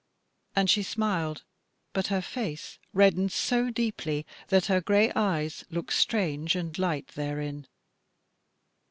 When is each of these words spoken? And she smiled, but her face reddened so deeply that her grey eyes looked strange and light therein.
And 0.55 0.67
she 0.67 0.81
smiled, 0.81 1.43
but 1.93 2.07
her 2.07 2.23
face 2.23 2.79
reddened 2.91 3.31
so 3.31 3.69
deeply 3.69 4.25
that 4.47 4.65
her 4.65 4.81
grey 4.81 5.11
eyes 5.15 5.63
looked 5.69 5.93
strange 5.93 6.55
and 6.55 6.75
light 6.79 7.09
therein. 7.09 7.67